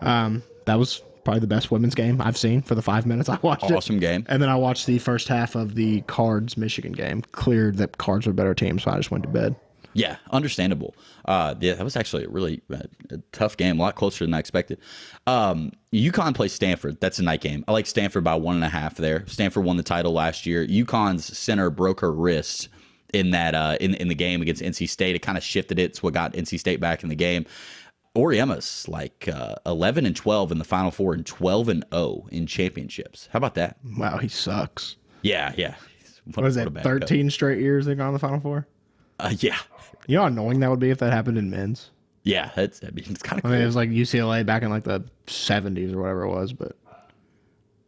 [0.02, 3.38] Um, that was probably the best women's game I've seen for the five minutes I
[3.44, 3.78] watched awesome it.
[3.78, 4.26] Awesome game.
[4.28, 7.22] And then I watched the first half of the Cards Michigan game.
[7.34, 9.56] Cleared that Cards were a better team, so I just went to bed.
[9.94, 10.96] Yeah, understandable.
[11.26, 14.34] Uh, yeah, that was actually a really uh, a tough game, a lot closer than
[14.34, 14.80] I expected.
[15.28, 17.00] Um, UConn plays Stanford.
[17.02, 17.64] That's a night game.
[17.68, 19.26] I like Stanford by one and a half there.
[19.28, 20.66] Stanford won the title last year.
[20.66, 22.70] UConn's center broke her wrist
[23.14, 25.16] in that uh, in in the game against NC State.
[25.16, 25.84] It kind of shifted it.
[25.84, 27.46] It's what got NC State back in the game.
[28.16, 32.46] Auriemma's like uh, 11 and 12 in the Final Four and 12 and 0 in
[32.46, 33.30] championships.
[33.32, 33.78] How about that?
[33.98, 34.98] Wow, he sucks.
[35.22, 35.76] Yeah, yeah.
[36.34, 36.70] What, was it?
[36.72, 37.34] 13 coach.
[37.34, 38.68] straight years they've gone to the Final Four?
[39.22, 39.58] Uh, yeah.
[40.08, 41.92] You know how annoying that would be if that happened in men's?
[42.24, 42.84] Yeah, that's.
[42.84, 43.44] I mean, it's kind of.
[43.44, 43.52] Cool.
[43.52, 46.54] I mean, it was like UCLA back in like the '70s or whatever it was,
[46.54, 46.76] but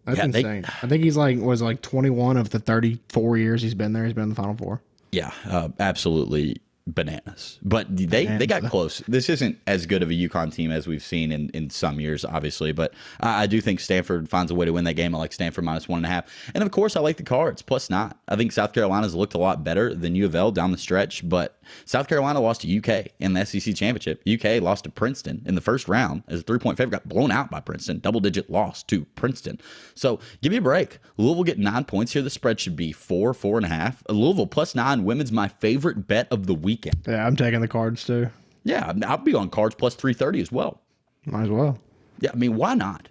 [0.06, 0.62] that's yeah, insane.
[0.62, 4.06] They, I think he's like was like 21 of the 34 years he's been there.
[4.06, 4.82] He's been in the Final Four.
[5.12, 7.60] Yeah, uh, absolutely bananas.
[7.64, 8.40] But they bananas.
[8.40, 9.00] they got close.
[9.08, 12.26] This isn't as good of a UConn team as we've seen in, in some years,
[12.26, 12.72] obviously.
[12.72, 15.16] But I, I do think Stanford finds a way to win that game.
[15.16, 16.26] I like Stanford minus one and a half.
[16.54, 18.14] And of course, I like the cards plus nine.
[18.28, 21.28] I think South Carolina's looked a lot better than U of L down the stretch,
[21.28, 24.22] but South Carolina lost to UK in the SEC championship.
[24.28, 27.32] UK lost to Princeton in the first round as a three point favorite, got blown
[27.32, 29.60] out by Princeton, double digit loss to Princeton.
[29.96, 31.00] So give me a break.
[31.18, 32.22] Louisville get nine points here.
[32.22, 34.04] The spread should be four, four and a half.
[34.10, 35.04] Louisville plus nine.
[35.04, 36.98] Women's my favorite bet of the weekend.
[37.08, 38.30] Yeah, I'm taking the cards too.
[38.64, 40.82] Yeah, I'll be on cards plus 330 as well.
[41.26, 41.80] Might as well.
[42.20, 43.10] Yeah, I mean, why not?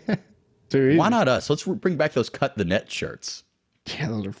[0.72, 1.48] why not us?
[1.50, 3.44] Let's bring back those cut the net shirts.
[3.86, 4.34] Yeah, those are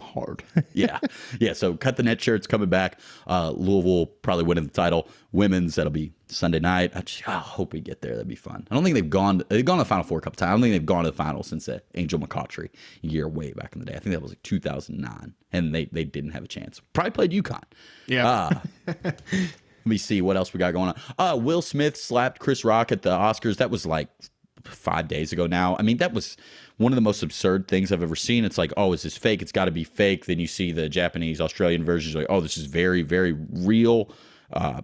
[0.00, 0.42] hard.
[0.72, 1.00] yeah,
[1.40, 1.52] yeah.
[1.52, 2.98] So cut the net shirts coming back.
[3.26, 5.08] Uh, Louisville probably winning the title.
[5.32, 6.92] Women's that'll be Sunday night.
[6.94, 8.12] I, just, I hope we get there.
[8.12, 8.66] That'd be fun.
[8.70, 9.42] I don't think they've gone.
[9.48, 10.48] They've gone to the Final Four a couple times.
[10.48, 12.70] I don't think they've gone to the final since uh, Angel McCoughtry
[13.02, 13.94] year way back in the day.
[13.94, 16.80] I think that was like 2009, and they they didn't have a chance.
[16.92, 17.62] Probably played UConn.
[18.06, 18.28] Yeah.
[18.28, 19.20] Uh, let
[19.84, 21.00] me see what else we got going on.
[21.18, 23.56] Uh, Will Smith slapped Chris Rock at the Oscars.
[23.58, 24.08] That was like
[24.64, 25.76] five days ago now.
[25.78, 26.36] I mean, that was
[26.76, 28.44] one of the most absurd things I've ever seen.
[28.44, 29.42] It's like, oh, is this fake?
[29.42, 30.26] It's got to be fake.
[30.26, 34.10] Then you see the Japanese, Australian versions, like, oh, this is very, very real.
[34.52, 34.82] Uh,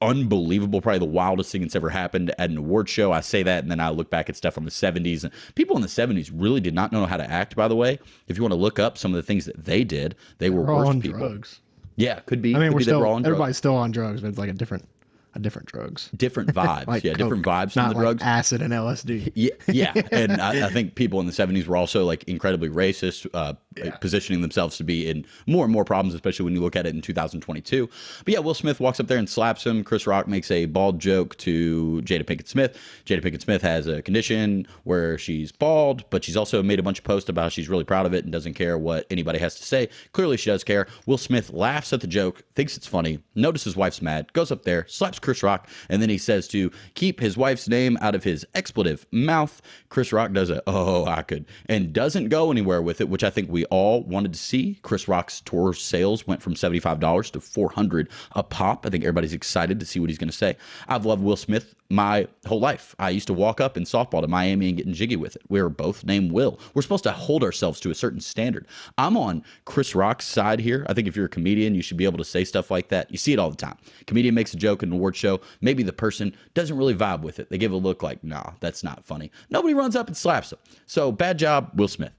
[0.00, 3.12] unbelievable, probably the wildest thing that's ever happened at an award show.
[3.12, 5.24] I say that, and then I look back at stuff from the 70s.
[5.24, 7.98] And people in the 70s really did not know how to act, by the way.
[8.28, 10.62] If you want to look up some of the things that they did, they were
[10.62, 11.18] We're worse on people.
[11.18, 11.60] drugs.
[11.96, 12.54] Yeah, could be.
[12.54, 13.26] I mean, we're still were on drugs.
[13.34, 14.88] everybody's still on drugs, but it's like a different,
[15.34, 16.10] a different drugs.
[16.16, 16.86] different vibes.
[16.86, 18.22] Like yeah, different vibes from the like drugs.
[18.22, 19.32] acid and LSD.
[19.34, 23.26] Yeah, yeah, and I, I think people in the '70s were also like incredibly racist,
[23.34, 23.54] uh,
[24.00, 26.94] positioning themselves to be in more and more problems, especially when you look at it
[26.94, 27.88] in 2022.
[28.24, 29.84] But yeah, Will Smith walks up there and slaps him.
[29.84, 32.78] Chris Rock makes a bald joke to Jada Pinkett Smith.
[33.06, 36.98] Jada Pinkett Smith has a condition where she's bald, but she's also made a bunch
[36.98, 39.64] of posts about she's really proud of it and doesn't care what anybody has to
[39.64, 39.88] say.
[40.12, 40.86] Clearly, she does care.
[41.06, 44.64] Will Smith laughs at the joke, thinks it's funny, notices his wife's mad, goes up
[44.64, 48.24] there, slaps Chris Rock, and then he says to keep his wife's name out of
[48.24, 49.60] his expletive mouth.
[49.90, 53.30] Chris Rock does a oh I could and doesn't go anywhere with it, which I
[53.30, 54.78] think we all wanted to see.
[54.82, 58.86] Chris Rock's tour sales went from seventy five dollars to four hundred a pop.
[58.86, 60.56] I think everybody's excited to see what he's going to say.
[60.88, 62.94] I've loved Will Smith my whole life.
[62.98, 65.42] I used to walk up in softball to Miami and getting jiggy with it.
[65.48, 66.60] We were both named Will.
[66.74, 68.66] We're supposed to hold ourselves to a certain standard.
[68.98, 70.84] I'm on Chris Rock's side here.
[70.88, 73.10] I think if you're a comedian, you should be able to say stuff like that.
[73.10, 73.78] You see it all the time.
[74.06, 75.40] Comedian makes a joke in an award show.
[75.62, 77.48] Maybe the person doesn't really vibe with it.
[77.48, 79.30] They give a look like, nah, that's not funny.
[79.48, 80.58] Nobody runs up and slaps them.
[80.84, 82.12] So bad job, Will Smith.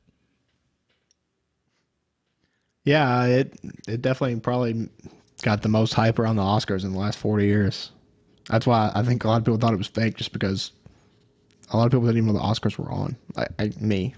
[2.85, 4.89] Yeah, it it definitely probably
[5.41, 7.91] got the most hype around the Oscars in the last forty years.
[8.49, 10.71] That's why I think a lot of people thought it was fake, just because
[11.71, 13.15] a lot of people didn't even know the Oscars were on.
[13.35, 14.15] Like I, me,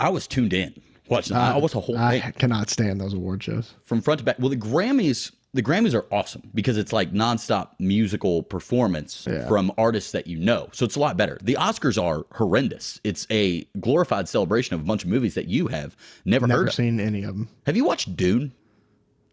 [0.00, 0.74] I was tuned in.
[1.08, 1.36] Watching.
[1.36, 2.32] Uh, I was a whole I thing.
[2.32, 3.74] cannot stand those award shows.
[3.84, 4.38] from front to back.
[4.38, 9.48] Well, the Grammys, the Grammys are awesome because it's like nonstop musical performance Yeah.
[9.48, 10.68] from artists that you know.
[10.72, 11.38] So it's a lot better.
[11.42, 13.00] The Oscars are horrendous.
[13.02, 16.68] It's a glorified celebration of a bunch of movies that you have never, Never heard
[16.68, 16.74] of.
[16.74, 17.48] seen any of them.
[17.66, 18.52] Have you watched Dune?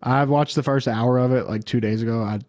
[0.01, 2.21] I've watched the first hour of it like two days ago.
[2.23, 2.39] I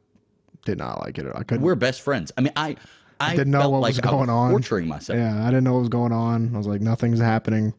[0.64, 1.26] did not like it.
[1.34, 1.62] I couldn't.
[1.62, 2.32] We're best friends.
[2.36, 2.76] I mean, I
[3.20, 4.50] I didn't know what like was going on.
[4.50, 5.18] torturing myself.
[5.18, 6.54] Yeah, I didn't know what was going on.
[6.54, 7.72] I was like, nothing's happening.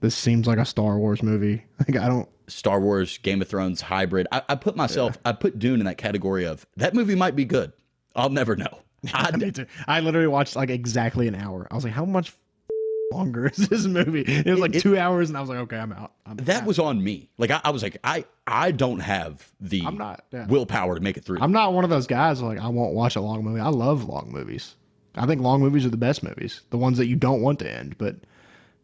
[0.00, 1.64] This seems like a Star Wars movie.
[1.88, 2.28] Like I don't.
[2.50, 4.26] Star Wars, Game of Thrones hybrid.
[4.32, 7.44] I, I put myself, I put Dune in that category of that movie might be
[7.44, 7.72] good.
[8.14, 8.80] I'll never know.
[9.14, 9.66] I, Me too.
[9.88, 11.66] I literally watched like exactly an hour.
[11.70, 12.32] I was like, how much
[13.12, 14.22] longer is this movie?
[14.22, 16.12] It was like It- two hours, and I was like, okay, I'm out.
[16.26, 17.28] I'm that was on me.
[17.38, 20.46] Like I, I was like, I I don't have the I'm not, yeah.
[20.46, 21.38] willpower to make it through.
[21.40, 22.42] I'm not one of those guys.
[22.42, 23.60] Like I won't watch a long movie.
[23.60, 24.74] I love long movies.
[25.16, 26.60] I think long movies are the best movies.
[26.70, 27.96] The ones that you don't want to end.
[27.98, 28.16] But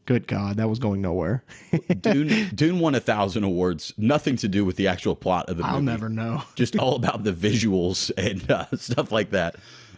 [0.07, 1.45] good God, that was going nowhere.
[2.01, 3.93] Dune Dune won a thousand awards.
[3.99, 5.75] Nothing to do with the actual plot of the movie.
[5.75, 6.43] I'll never know.
[6.55, 9.57] Just all about the visuals and uh, stuff like that.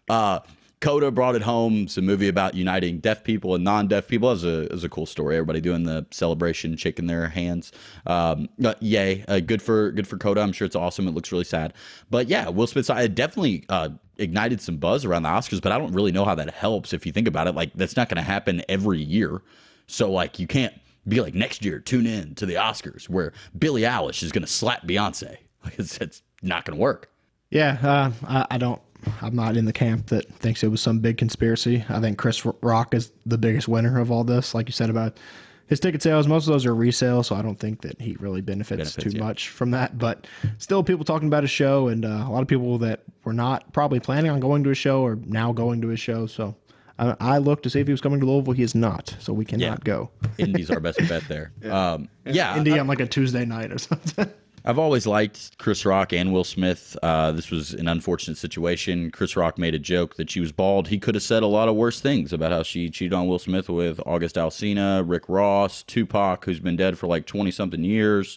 [0.08, 0.40] Uh,
[0.80, 1.82] Coda brought it home.
[1.82, 4.30] It's a movie about uniting deaf people and non-deaf people.
[4.30, 5.36] It a, it was a cool story.
[5.36, 7.72] Everybody doing the celebration, shaking their hands.
[8.06, 9.24] Um, uh, yay!
[9.26, 10.40] Uh, good for good for Coda.
[10.40, 11.08] I'm sure it's awesome.
[11.08, 11.74] It looks really sad,
[12.10, 12.88] but yeah, Will Smith.
[12.88, 15.60] It definitely uh, ignited some buzz around the Oscars.
[15.60, 17.54] But I don't really know how that helps if you think about it.
[17.54, 19.42] Like that's not going to happen every year.
[19.88, 20.74] So like you can't
[21.08, 24.50] be like next year tune in to the Oscars where Billie Eilish is going to
[24.50, 25.38] slap Beyonce.
[25.64, 27.10] Like it's, it's not going to work.
[27.50, 28.80] Yeah, uh, I, I don't.
[29.20, 31.84] I'm not in the camp that thinks it was some big conspiracy.
[31.88, 34.54] I think Chris Rock is the biggest winner of all this.
[34.54, 35.18] Like you said about
[35.66, 38.40] his ticket sales, most of those are resale, so I don't think that he really
[38.40, 39.24] benefits, Benefits, too yeah.
[39.24, 39.98] much from that.
[39.98, 40.26] But
[40.58, 43.72] still, people talking about his show, and uh, a lot of people that were not
[43.72, 46.26] probably planning on going to a show are now going to his show.
[46.26, 46.54] So
[46.98, 48.52] I, I looked to see if he was coming to Louisville.
[48.54, 49.76] He is not, so we cannot Yeah.
[49.84, 50.10] go.
[50.38, 51.52] Indy's our best bet there.
[51.70, 54.28] Um, yeah, Indy on like a Tuesday night or something.
[54.64, 56.96] I've always liked Chris Rock and Will Smith.
[57.02, 59.10] Uh, this was an unfortunate situation.
[59.12, 60.88] Chris Rock made a joke that she was bald.
[60.88, 63.38] He could have said a lot of worse things about how she cheated on Will
[63.38, 68.36] Smith with August Alsina, Rick Ross, Tupac, who's been dead for like twenty something years.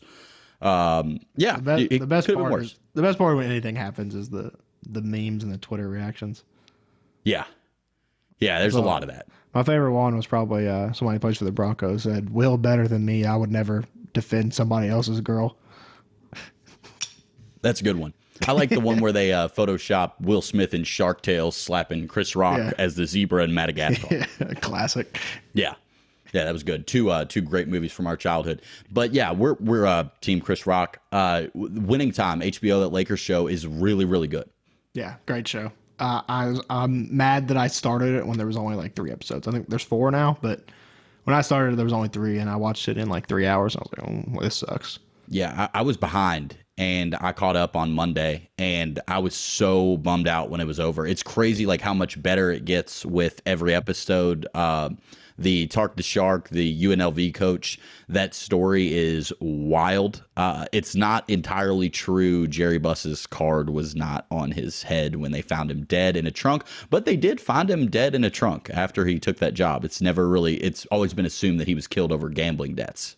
[0.61, 3.35] Um, yeah, The, be- it- the best could have been part is, the best part
[3.35, 4.51] when anything happens is the
[4.87, 6.43] the memes and the Twitter reactions.
[7.23, 7.45] Yeah,
[8.41, 8.59] yeah.
[8.59, 9.27] There's a lot of that.
[9.53, 12.87] My favorite one was probably uh, somebody who plays for the Broncos said, "Will better
[12.87, 13.25] than me.
[13.25, 15.55] I would never defend somebody else's girl."
[17.61, 18.13] That's a good one.
[18.47, 22.35] I like the one where they uh, Photoshop Will Smith in Shark Tale slapping Chris
[22.35, 22.71] Rock Yeah.
[22.79, 24.25] as the zebra in Madagascar.
[24.61, 25.19] Classic.
[25.53, 25.75] Yeah.
[26.33, 26.87] Yeah, that was good.
[26.87, 28.61] Two uh two great movies from our childhood.
[28.89, 30.97] But yeah, we're we're uh team Chris Rock.
[31.11, 34.49] Uh winning time, HBO that Lakers show is really, really good.
[34.93, 35.71] Yeah, great show.
[36.01, 39.47] Uh, I I'm mad that I started it when there was only like three episodes.
[39.47, 40.63] I think there's four now, but
[41.25, 43.75] when I started, there was only three, and I watched it in like three hours.
[43.75, 47.75] I was like, "Oh, this sucks." Yeah, I, I was behind and I caught up
[47.75, 51.05] on Monday and I was so bummed out when it was over.
[51.05, 54.47] It's crazy like how much better it gets with every episode.
[54.53, 54.89] Uh,
[55.37, 57.79] the Tark the Shark, the UNLV coach.
[58.07, 60.23] That story is wild.
[60.37, 62.47] Uh, it's not entirely true.
[62.47, 66.31] Jerry Buss's card was not on his head when they found him dead in a
[66.31, 69.85] trunk, but they did find him dead in a trunk after he took that job.
[69.85, 73.15] It's never really, it's always been assumed that he was killed over gambling debts.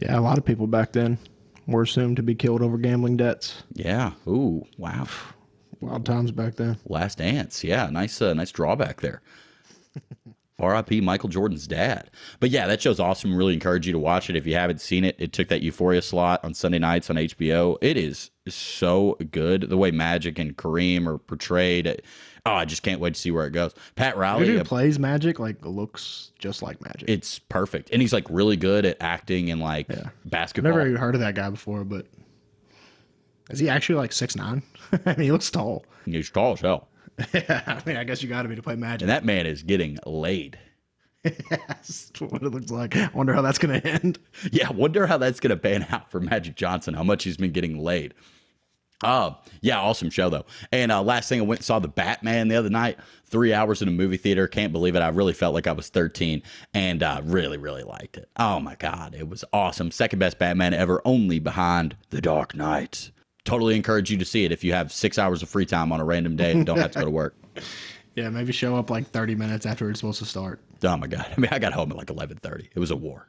[0.00, 1.18] Yeah, a lot of people back then
[1.66, 3.62] were assumed to be killed over gambling debts.
[3.74, 4.12] Yeah.
[4.26, 5.06] Ooh, wow.
[5.80, 6.78] Wild times back then.
[6.86, 7.62] Last Dance.
[7.62, 9.22] Yeah, nice, uh, nice drawback there.
[10.58, 11.02] R.I.P.
[11.02, 12.10] Michael Jordan's dad.
[12.40, 13.36] But yeah, that show's awesome.
[13.36, 15.14] Really encourage you to watch it if you haven't seen it.
[15.18, 17.76] It took that Euphoria slot on Sunday nights on HBO.
[17.82, 19.68] It is so good.
[19.68, 22.00] The way Magic and Kareem are portrayed.
[22.46, 23.74] Oh, I just can't wait to see where it goes.
[23.96, 24.46] Pat Riley.
[24.46, 27.06] Who uh, plays Magic like looks just like Magic.
[27.10, 30.08] It's perfect, and he's like really good at acting and like Yeah.
[30.24, 30.72] basketball.
[30.72, 32.06] Never even heard of that guy before, but
[33.50, 34.62] is he actually like six nine?
[35.04, 35.84] I mean, he looks tall.
[36.06, 36.88] He's tall as hell,
[37.34, 39.02] I mean, I guess you got to be to play Magic.
[39.02, 40.58] and that man is getting laid.
[41.50, 42.94] That's what it looks like.
[42.94, 44.18] I wonder how that's gonna end.
[44.52, 46.94] Yeah, wonder how that's going to pan out for Magic Johnson.
[46.94, 48.14] How much he's been getting laid.
[49.02, 50.46] Uh, yeah, awesome show though.
[50.72, 52.98] And uh, last thing, I went and saw the Batman the other night.
[53.26, 54.46] Three hours in a movie theater.
[54.46, 55.00] Can't believe it.
[55.00, 58.30] I really felt like I was 13 and uh, really, really liked it.
[58.38, 59.90] Oh my God, it was awesome.
[59.90, 63.10] Second best Batman ever, only behind The Dark Knight.
[63.46, 66.00] Totally encourage you to see it if you have six hours of free time on
[66.00, 67.34] a random day and don't have to go to work.
[68.14, 70.58] Yeah, maybe show up like thirty minutes after it's supposed to start.
[70.82, 71.26] Oh my god!
[71.36, 72.70] I mean, I got home at like eleven thirty.
[72.74, 73.28] It was a war,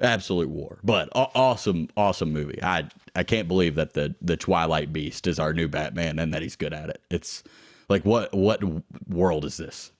[0.00, 0.78] absolute war.
[0.82, 2.60] But aw- awesome, awesome movie.
[2.60, 6.42] I I can't believe that the the Twilight Beast is our new Batman and that
[6.42, 7.02] he's good at it.
[7.08, 7.44] It's
[7.88, 8.60] like what what
[9.08, 9.92] world is this?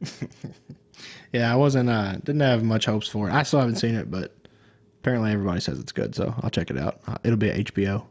[1.32, 1.90] Yeah, I wasn't.
[1.90, 3.34] uh Didn't have much hopes for it.
[3.34, 4.32] I still haven't seen it, but
[5.00, 7.00] apparently everybody says it's good, so I'll check it out.
[7.06, 8.06] Uh, It'll be a HBO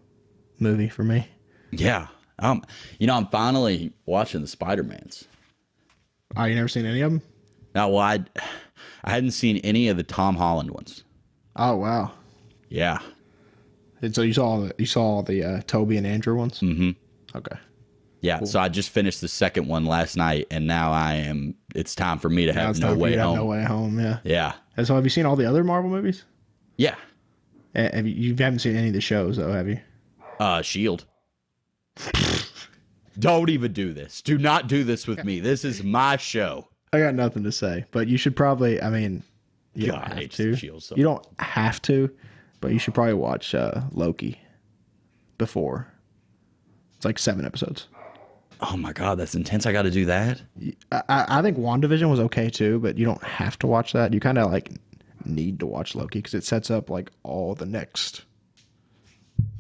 [0.60, 1.28] movie for me.
[1.72, 2.08] Yeah.
[2.40, 2.64] Um.
[3.00, 5.26] You know, I'm finally watching the Spider Mans.
[6.36, 7.22] Oh, you never seen any of them?
[7.76, 8.24] Now, well, I
[9.04, 11.04] I hadn't seen any of the Tom Holland ones.
[11.56, 12.12] Oh wow!
[12.70, 13.00] Yeah.
[14.02, 16.60] And so you saw the you saw the uh, Tobey and Andrew ones?
[16.60, 16.92] Mm-hmm.
[17.38, 17.56] Okay.
[18.22, 21.56] Yeah, so I just finished the second one last night, and now I am.
[21.76, 23.36] It's time for me to have no way home.
[23.36, 24.00] No way home.
[24.00, 24.20] Yeah.
[24.24, 26.24] Yeah, And so have you seen all the other Marvel movies?
[26.78, 26.96] yeah.
[27.76, 29.78] Have you, you haven't seen any of the shows though, have you?
[30.40, 31.06] Uh, Shield.
[33.20, 34.22] Don't even do this.
[34.22, 35.40] Do not do this with me.
[35.40, 36.68] This is my show.
[36.92, 38.82] I got nothing to say, but you should probably.
[38.82, 39.24] I mean,
[39.76, 40.56] you God, don't have to.
[40.56, 42.10] Shield so you don't have to,
[42.62, 44.40] but you should probably watch uh, Loki
[45.38, 45.92] before.
[46.96, 47.88] It's like seven episodes.
[48.62, 49.66] Oh my god, that's intense.
[49.66, 50.42] I got to do that.
[50.92, 54.14] I, I I think WandaVision was okay too, but you don't have to watch that.
[54.14, 54.72] You kind of like
[55.26, 58.24] need to watch Loki because it sets up like all the next,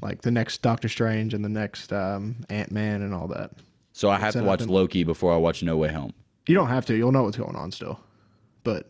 [0.03, 3.51] like the next Doctor Strange and the next um, Ant Man and all that.
[3.93, 6.13] So I have to watch Loki before I watch No Way Home.
[6.45, 6.95] You don't have to.
[6.95, 7.99] You'll know what's going on still,
[8.63, 8.89] but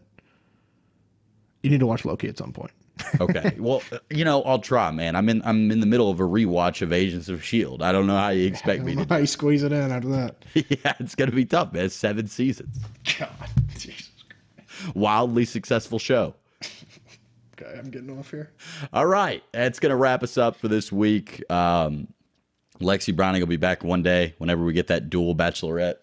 [1.62, 2.72] you need to watch Loki at some point.
[3.20, 3.56] Okay.
[3.60, 5.16] well, uh, you know, I'll try, man.
[5.16, 5.42] I'm in.
[5.44, 7.84] I'm in the middle of a rewatch of Agents of Shield.
[7.84, 9.06] I don't know how you expect me to.
[9.08, 10.46] How you squeeze it in after that?
[10.54, 11.90] yeah, it's gonna be tough, man.
[11.90, 12.76] Seven seasons.
[13.20, 13.30] God,
[13.78, 14.10] Jesus.
[14.96, 16.34] Wildly successful show.
[17.62, 18.52] Okay, I'm getting off here.
[18.92, 21.44] All right, that's gonna wrap us up for this week.
[21.52, 22.08] Um,
[22.80, 25.96] Lexi Browning will be back one day whenever we get that dual bachelorette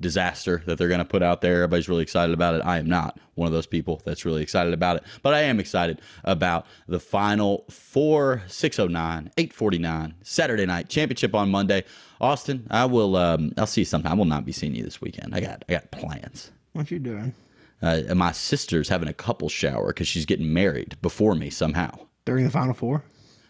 [0.00, 1.56] disaster that they're gonna put out there.
[1.62, 2.60] Everybody's really excited about it.
[2.64, 5.58] I am not one of those people that's really excited about it, but I am
[5.58, 11.84] excited about the final four, 609, 849, Saturday night championship on Monday.
[12.20, 13.16] Austin, I will.
[13.16, 14.12] Um, I'll see you sometime.
[14.12, 15.34] I will not be seeing you this weekend.
[15.34, 15.64] I got.
[15.68, 16.52] I got plans.
[16.72, 17.34] What you doing?
[17.82, 21.90] Uh, my sister's having a couple shower because she's getting married before me somehow.
[22.24, 23.04] During the Final Four?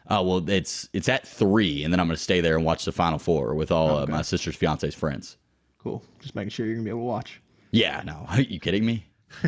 [0.09, 2.93] Oh well, it's it's at three, and then I'm gonna stay there and watch the
[2.93, 5.37] final four with all uh, my sister's fiance's friends.
[5.79, 6.03] Cool.
[6.21, 7.41] Just making sure you're gonna be able to watch.
[7.73, 9.07] Yeah, no, are you kidding me?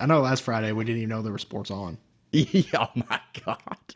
[0.00, 1.98] I know last Friday we didn't even know there were sports on.
[2.34, 3.94] oh my god.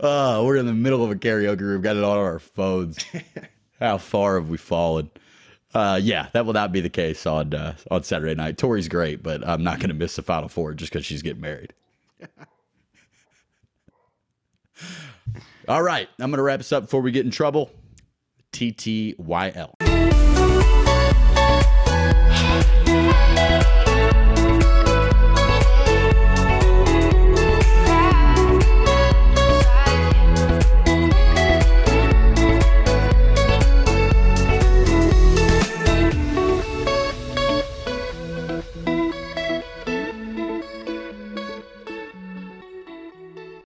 [0.00, 3.02] Oh, we're in the middle of a karaoke room, got it on our phones.
[3.80, 5.10] How far have we fallen?
[5.76, 8.56] Uh, yeah, that will not be the case on uh, on Saturday night.
[8.56, 11.42] Tori's great, but I'm not going to miss the Final Four just because she's getting
[11.42, 11.74] married.
[15.68, 17.70] All right, I'm going to wrap this up before we get in trouble.
[18.52, 19.85] TTYL.